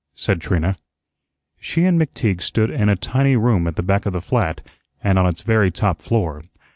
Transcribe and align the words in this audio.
said 0.15 0.41
Trina. 0.41 0.77
She 1.59 1.83
and 1.85 2.01
McTeague 2.01 2.41
stood 2.41 2.71
in 2.71 2.89
a 2.89 2.95
tiny 2.95 3.35
room 3.35 3.67
at 3.67 3.75
the 3.75 3.83
back 3.83 4.07
of 4.07 4.13
the 4.13 4.19
flat 4.19 4.63
and 5.03 5.19
on 5.19 5.27
its 5.27 5.43
very 5.43 5.69
top 5.69 6.01
floor. 6.01 6.41